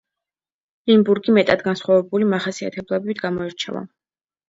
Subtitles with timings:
[0.91, 3.89] ლიმბურგი მეტად განსხვავებული მახასიათებლებით გამოირჩევა.